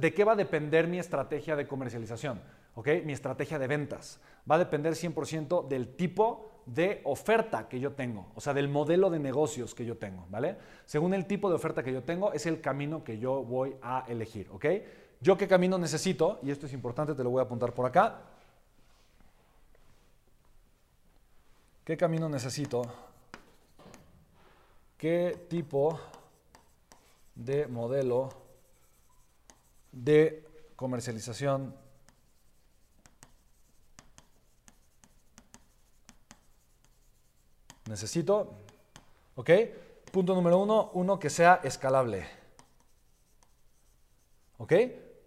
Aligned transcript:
¿de 0.00 0.14
qué 0.14 0.24
va 0.24 0.32
a 0.32 0.36
depender 0.36 0.86
mi 0.88 0.98
estrategia 0.98 1.56
de 1.56 1.66
comercialización? 1.66 2.40
¿Ok? 2.74 2.88
Mi 3.04 3.12
estrategia 3.12 3.58
de 3.58 3.66
ventas. 3.66 4.20
Va 4.50 4.54
a 4.54 4.58
depender 4.58 4.94
100% 4.94 5.68
del 5.68 5.94
tipo 5.96 6.62
de 6.66 7.00
oferta 7.04 7.68
que 7.68 7.80
yo 7.80 7.92
tengo, 7.92 8.30
o 8.34 8.40
sea, 8.40 8.54
del 8.54 8.68
modelo 8.68 9.10
de 9.10 9.18
negocios 9.18 9.74
que 9.74 9.84
yo 9.84 9.96
tengo, 9.96 10.26
¿vale? 10.30 10.56
Según 10.86 11.14
el 11.14 11.26
tipo 11.26 11.48
de 11.48 11.56
oferta 11.56 11.82
que 11.82 11.92
yo 11.92 12.02
tengo, 12.02 12.32
es 12.32 12.46
el 12.46 12.60
camino 12.60 13.02
que 13.02 13.18
yo 13.18 13.42
voy 13.42 13.76
a 13.82 14.04
elegir, 14.08 14.48
¿ok? 14.50 14.66
Yo 15.20 15.36
qué 15.36 15.48
camino 15.48 15.78
necesito, 15.78 16.38
y 16.42 16.50
esto 16.50 16.66
es 16.66 16.72
importante, 16.72 17.14
te 17.14 17.24
lo 17.24 17.30
voy 17.30 17.40
a 17.40 17.44
apuntar 17.44 17.74
por 17.74 17.86
acá. 17.86 18.22
¿Qué 21.84 21.96
camino 21.96 22.28
necesito? 22.28 22.82
¿Qué 24.96 25.46
tipo 25.48 25.98
de 27.34 27.66
modelo 27.66 28.28
de 29.92 30.46
comercialización 30.76 31.74
necesito? 37.90 38.54
¿Ok? 39.34 39.50
Punto 40.12 40.34
número 40.34 40.58
uno, 40.58 40.90
uno 40.94 41.18
que 41.18 41.28
sea 41.28 41.60
escalable. 41.62 42.26
¿Ok? 44.58 44.72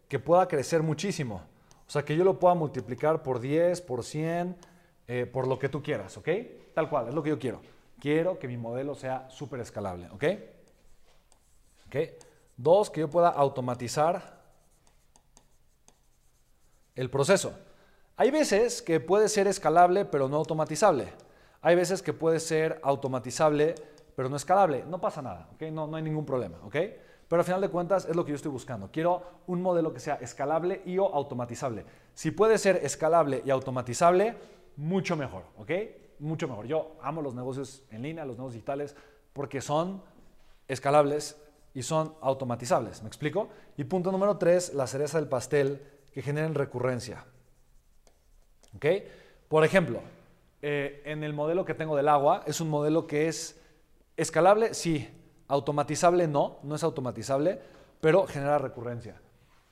Que 0.08 0.20
pueda 0.20 0.48
crecer 0.48 0.82
muchísimo. 0.82 1.42
O 1.86 1.90
sea, 1.90 2.04
que 2.04 2.16
yo 2.16 2.24
lo 2.24 2.40
pueda 2.40 2.56
multiplicar 2.56 3.22
por 3.22 3.40
10, 3.40 3.82
por 3.82 4.04
100, 4.04 4.56
eh, 5.08 5.26
por 5.26 5.48
lo 5.48 5.60
que 5.60 5.70
tú 5.70 5.84
quieras. 5.84 6.18
¿Ok? 6.18 6.30
Tal 6.74 6.90
cual, 6.90 7.10
es 7.10 7.14
lo 7.14 7.22
que 7.22 7.30
yo 7.30 7.40
quiero. 7.40 7.62
Quiero 8.00 8.40
que 8.40 8.48
mi 8.48 8.58
modelo 8.58 8.96
sea 8.96 9.30
súper 9.30 9.60
escalable. 9.60 10.10
¿Ok? 10.10 10.24
¿Ok? 11.88 11.96
Dos, 12.58 12.90
que 12.90 13.02
yo 13.02 13.10
pueda 13.10 13.30
automatizar 13.30 14.43
el 16.96 17.10
proceso. 17.10 17.54
Hay 18.16 18.32
veces 18.32 18.82
que 18.82 19.00
puede 19.00 19.30
ser 19.30 19.48
escalable, 19.48 20.06
pero 20.06 20.30
no 20.30 20.38
automatizable. 20.38 21.14
Hay 21.62 21.76
veces 21.76 22.02
que 22.02 22.14
puede 22.14 22.40
ser 22.40 22.80
automatizable, 22.84 23.76
pero 24.16 24.30
no 24.30 24.36
escalable. 24.36 24.84
No 24.88 25.02
pasa 25.02 25.22
nada, 25.22 25.50
¿ok? 25.54 25.64
No, 25.72 25.88
no 25.88 25.98
hay 25.98 26.04
ningún 26.04 26.26
problema, 26.26 26.58
¿ok? 26.64 26.76
Pero 27.28 27.40
al 27.40 27.46
final 27.46 27.62
de 27.62 27.70
cuentas 27.70 28.06
es 28.06 28.16
lo 28.16 28.24
que 28.24 28.30
yo 28.30 28.36
estoy 28.36 28.52
buscando. 28.52 28.92
Quiero 28.92 29.24
un 29.48 29.62
modelo 29.62 29.94
que 29.94 30.00
sea 30.00 30.16
escalable 30.16 30.82
y 30.86 31.00
o 31.00 31.06
automatizable. 31.06 31.86
Si 32.14 32.32
puede 32.32 32.58
ser 32.58 32.78
escalable 32.84 33.42
y 33.46 33.50
automatizable, 33.50 34.36
mucho 34.76 35.16
mejor, 35.16 35.46
¿ok? 35.58 35.72
Mucho 36.20 36.48
mejor. 36.48 36.68
Yo 36.68 36.96
amo 37.02 37.22
los 37.22 37.34
negocios 37.34 37.84
en 37.90 38.04
línea, 38.04 38.26
los 38.26 38.38
negocios 38.38 38.56
digitales, 38.56 38.96
porque 39.34 39.62
son 39.62 40.04
escalables 40.68 41.42
y 41.74 41.82
son 41.82 42.14
automatizables. 42.22 43.02
¿Me 43.02 43.08
explico? 43.08 43.50
Y 43.78 43.86
punto 43.86 44.12
número 44.12 44.38
tres, 44.38 44.74
la 44.74 44.86
cereza 44.86 45.18
del 45.18 45.28
pastel 45.28 45.82
que 46.14 46.22
generen 46.22 46.56
recurrencia. 46.56 47.26
¿Ok? 48.76 48.86
Por 49.48 49.64
ejemplo, 49.66 50.02
eh, 50.62 51.02
en 51.06 51.24
el 51.24 51.34
modelo 51.34 51.66
que 51.66 51.74
tengo 51.74 51.96
del 51.96 52.08
agua, 52.08 52.44
es 52.46 52.62
un 52.62 52.70
modelo 52.70 53.06
que 53.06 53.28
es 53.28 53.60
escalable, 54.16 54.74
sí, 54.74 55.10
automatizable 55.48 56.28
no, 56.28 56.60
no 56.64 56.76
es 56.76 56.84
automatizable, 56.84 57.60
pero 58.00 58.26
genera 58.28 58.58
recurrencia. 58.58 59.22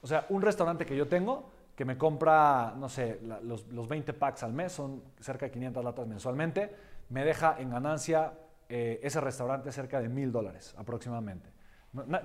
O 0.02 0.08
sea, 0.08 0.26
un 0.30 0.42
restaurante 0.42 0.86
que 0.86 0.96
yo 0.96 1.08
tengo, 1.08 1.50
que 1.76 1.86
me 1.86 1.98
compra, 1.98 2.74
no 2.78 2.90
sé, 2.90 3.20
los, 3.44 3.68
los, 3.68 3.88
20 3.88 4.14
packs 4.14 4.44
al 4.44 4.54
mes, 4.54 4.72
son 4.72 5.04
cerca 5.20 5.46
de 5.46 5.52
500 5.52 5.84
latas 5.84 6.08
mensualmente, 6.08 6.76
me 7.10 7.24
deja 7.24 7.56
en 7.60 7.70
ganancia 7.70 8.34
eh, 8.70 9.00
ese 9.04 9.20
restaurante 9.20 9.72
cerca 9.72 10.00
de 10.00 10.10
mil 10.10 10.32
dólares 10.32 10.74
aproximadamente. 10.78 11.50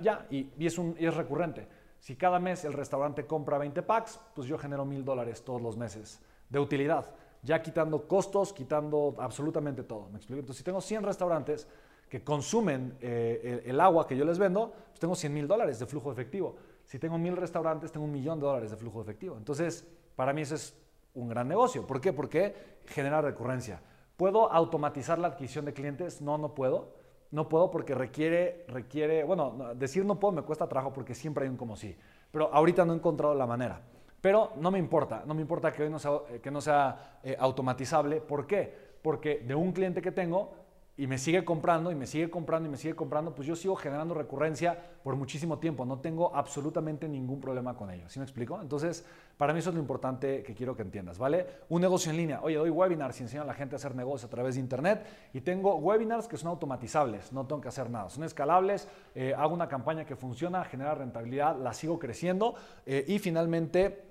ya, 0.01 0.25
y, 0.29 0.49
es 0.65 0.77
un, 0.77 0.95
y 0.99 1.05
es 1.05 1.13
recurrente. 1.13 1.67
Si 1.99 2.15
cada 2.15 2.39
mes 2.39 2.63
el 2.65 2.73
restaurante 2.73 3.25
compra 3.25 3.57
20 3.57 3.81
packs, 3.83 4.19
pues 4.35 4.47
yo 4.47 4.57
genero 4.57 4.85
mil 4.85 5.03
dólares 5.03 5.43
todos 5.43 5.61
los 5.61 5.77
meses 5.77 6.19
de 6.49 6.59
utilidad 6.59 7.05
ya 7.43 7.61
quitando 7.61 8.07
costos, 8.07 8.53
quitando 8.53 9.15
absolutamente 9.19 9.83
todo. 9.83 10.09
¿Me 10.09 10.17
explico? 10.17 10.39
Entonces, 10.39 10.57
si 10.57 10.63
tengo 10.63 10.81
100 10.81 11.03
restaurantes 11.03 11.67
que 12.09 12.23
consumen 12.23 12.97
eh, 13.01 13.63
el, 13.65 13.79
agua 13.79 14.07
que 14.07 14.15
yo 14.15 14.25
les 14.25 14.39
vendo, 14.39 14.73
pues 14.89 14.99
tengo 14.99 15.15
100 15.15 15.33
mil 15.33 15.47
dólares 15.47 15.79
de 15.79 15.85
flujo 15.85 16.11
efectivo. 16.11 16.55
Si 16.85 16.99
tengo 16.99 17.17
mil 17.17 17.35
restaurantes, 17.35 17.91
tengo 17.91 18.05
un 18.05 18.11
millón 18.11 18.39
de 18.39 18.45
dólares 18.45 18.71
de 18.71 18.77
flujo 18.77 19.01
efectivo. 19.01 19.35
Entonces, 19.37 19.85
para 20.15 20.33
mí 20.33 20.41
eso 20.41 20.55
es 20.55 20.75
un 21.13 21.27
gran 21.27 21.47
negocio. 21.47 21.85
¿Por 21.85 21.99
qué? 21.99 22.13
Porque 22.13 22.53
genera 22.85 23.21
recurrencia. 23.21 23.81
¿Puedo 24.15 24.51
automatizar 24.51 25.19
la 25.19 25.27
adquisición 25.27 25.65
de 25.65 25.73
clientes? 25.73 26.21
No, 26.21 26.37
no 26.37 26.53
puedo. 26.53 26.93
No 27.31 27.49
puedo 27.49 27.69
porque 27.69 27.93
requiere, 27.93 28.65
requiere, 28.67 29.23
bueno, 29.23 29.73
decir 29.75 30.05
no 30.05 30.19
puedo 30.19 30.33
me 30.33 30.41
cuesta 30.43 30.67
trabajo 30.67 30.93
porque 30.93 31.13
siempre 31.13 31.43
hay 31.43 31.49
un 31.49 31.57
como 31.57 31.75
sí. 31.75 31.95
Pero 32.31 32.53
ahorita 32.53 32.85
no 32.85 32.93
he 32.93 32.95
encontrado 32.95 33.33
la 33.33 33.45
manera. 33.45 33.81
Pero 34.21 34.51
no 34.57 34.71
me 34.71 34.79
importa, 34.79 35.23
no 35.25 35.33
me 35.33 35.41
importa 35.41 35.71
que 35.71 35.83
hoy 35.83 35.89
no 35.89 35.99
sea, 35.99 36.11
que 36.41 36.51
no 36.51 36.61
sea 36.61 37.19
eh, 37.23 37.35
automatizable. 37.39 38.21
¿Por 38.21 38.47
qué? 38.47 38.73
Porque 39.01 39.39
de 39.39 39.55
un 39.55 39.71
cliente 39.71 40.01
que 40.01 40.11
tengo 40.11 40.53
y 40.97 41.05
me 41.05 41.19
sigue 41.19 41.45
comprando 41.45 41.91
y 41.91 41.95
me 41.95 42.07
sigue 42.07 42.29
comprando 42.29 42.67
y 42.67 42.71
me 42.71 42.77
sigue 42.77 42.95
comprando, 42.95 43.35
pues 43.35 43.47
yo 43.47 43.55
sigo 43.55 43.75
generando 43.75 44.15
recurrencia 44.15 44.77
por 45.03 45.15
muchísimo 45.15 45.59
tiempo. 45.59 45.85
No 45.85 45.99
tengo 45.99 46.35
absolutamente 46.35 47.07
ningún 47.07 47.39
problema 47.39 47.75
con 47.75 47.91
ello. 47.91 48.09
¿Sí 48.09 48.17
me 48.17 48.25
explico? 48.25 48.59
Entonces, 48.59 49.05
para 49.37 49.53
mí 49.53 49.59
eso 49.59 49.69
es 49.69 49.75
lo 49.75 49.81
importante 49.81 50.41
que 50.41 50.55
quiero 50.55 50.75
que 50.75 50.81
entiendas, 50.81 51.19
¿vale? 51.19 51.45
Un 51.69 51.81
negocio 51.81 52.09
en 52.09 52.17
línea. 52.17 52.41
Oye, 52.41 52.55
doy 52.55 52.71
webinars 52.71 53.19
y 53.19 53.23
enseño 53.23 53.43
a 53.43 53.45
la 53.45 53.53
gente 53.53 53.75
a 53.75 53.77
hacer 53.77 53.95
negocio 53.95 54.25
a 54.25 54.29
través 54.31 54.55
de 54.55 54.61
Internet 54.61 55.05
y 55.33 55.41
tengo 55.41 55.75
webinars 55.75 56.27
que 56.27 56.37
son 56.37 56.49
automatizables, 56.49 57.31
no 57.31 57.45
tengo 57.45 57.61
que 57.61 57.67
hacer 57.67 57.91
nada. 57.91 58.09
Son 58.09 58.23
escalables, 58.23 58.87
eh, 59.13 59.35
hago 59.37 59.53
una 59.53 59.67
campaña 59.67 60.03
que 60.03 60.15
funciona, 60.15 60.63
genera 60.65 60.95
rentabilidad, 60.95 61.57
la 61.57 61.73
sigo 61.73 61.99
creciendo 61.99 62.55
y 62.85 63.19
finalmente 63.19 64.07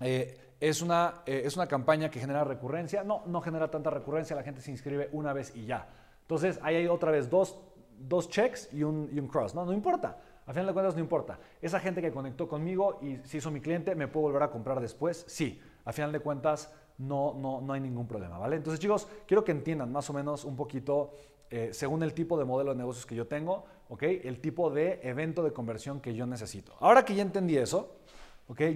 eh, 0.00 0.38
es, 0.60 0.82
una, 0.82 1.22
eh, 1.26 1.42
es 1.44 1.56
una 1.56 1.66
campaña 1.66 2.10
que 2.10 2.20
genera 2.20 2.44
recurrencia. 2.44 3.04
No, 3.04 3.22
no 3.26 3.40
genera 3.40 3.70
tanta 3.70 3.90
recurrencia, 3.90 4.36
la 4.36 4.42
gente 4.42 4.60
se 4.60 4.70
inscribe 4.70 5.08
una 5.12 5.32
vez 5.32 5.54
y 5.54 5.66
ya. 5.66 5.88
Entonces, 6.22 6.58
ahí 6.62 6.76
hay 6.76 6.86
otra 6.88 7.10
vez 7.10 7.30
dos, 7.30 7.60
dos 7.98 8.28
checks 8.28 8.72
y 8.72 8.82
un, 8.82 9.08
y 9.12 9.18
un 9.18 9.28
cross. 9.28 9.54
No, 9.54 9.64
no 9.64 9.72
importa. 9.72 10.18
A 10.46 10.52
final 10.52 10.66
de 10.66 10.72
cuentas, 10.72 10.94
no 10.94 11.00
importa. 11.00 11.38
Esa 11.60 11.80
gente 11.80 12.00
que 12.00 12.12
conectó 12.12 12.48
conmigo 12.48 12.98
y 13.02 13.16
se 13.24 13.38
hizo 13.38 13.50
mi 13.50 13.60
cliente, 13.60 13.94
¿me 13.94 14.08
puedo 14.08 14.26
volver 14.26 14.42
a 14.44 14.50
comprar 14.50 14.80
después? 14.80 15.24
Sí. 15.28 15.60
A 15.84 15.92
final 15.92 16.12
de 16.12 16.20
cuentas, 16.20 16.72
no, 16.98 17.34
no, 17.34 17.60
no 17.60 17.72
hay 17.72 17.80
ningún 17.80 18.06
problema, 18.06 18.38
¿vale? 18.38 18.56
Entonces, 18.56 18.80
chicos, 18.80 19.08
quiero 19.26 19.44
que 19.44 19.52
entiendan 19.52 19.90
más 19.92 20.08
o 20.08 20.12
menos 20.12 20.44
un 20.44 20.56
poquito, 20.56 21.14
eh, 21.50 21.70
según 21.72 22.02
el 22.02 22.14
tipo 22.14 22.38
de 22.38 22.44
modelo 22.44 22.70
de 22.70 22.76
negocios 22.76 23.06
que 23.06 23.14
yo 23.14 23.26
tengo, 23.26 23.64
¿ok? 23.88 24.02
El 24.02 24.40
tipo 24.40 24.70
de 24.70 25.00
evento 25.02 25.42
de 25.42 25.52
conversión 25.52 26.00
que 26.00 26.14
yo 26.14 26.26
necesito. 26.26 26.74
Ahora 26.80 27.04
que 27.04 27.14
ya 27.14 27.22
entendí 27.22 27.56
eso, 27.56 27.96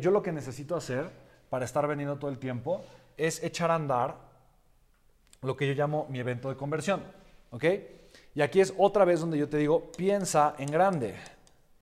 yo 0.01 0.11
lo 0.11 0.23
que 0.23 0.33
necesito 0.33 0.77
hacer 0.77 1.09
para 1.51 1.65
estar 1.65 1.87
vendiendo 1.87 2.17
todo 2.17 2.31
el 2.31 2.39
tiempo 2.39 2.85
es 3.17 3.43
echar 3.43 3.71
a 3.71 3.75
andar 3.75 4.17
lo 5.43 5.57
que 5.57 5.67
yo 5.67 5.75
llamo 5.75 6.07
mi 6.09 6.19
evento 6.19 6.49
de 6.49 6.57
conversión. 6.57 7.03
¿Ok? 7.51 7.65
Y 8.35 8.43
aquí 8.43 8.61
es 8.61 8.73
otra 8.79 9.05
vez 9.05 9.21
donde 9.21 9.37
yo 9.37 9.49
te 9.49 9.59
digo, 9.59 9.91
piensa 9.93 10.55
en 10.59 10.71
grande. 10.71 11.17